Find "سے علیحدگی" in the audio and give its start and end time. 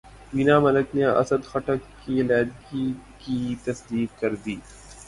2.01-2.85